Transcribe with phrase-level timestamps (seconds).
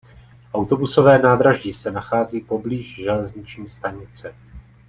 [0.53, 4.35] Autobusové nádraží se nachází poblíž železniční stanice.